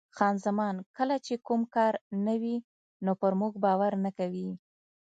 [0.15, 1.93] خان زمان: کله چې کوم کار
[2.25, 2.55] نه وي
[3.05, 4.49] نو پر موږ باور نه کوي.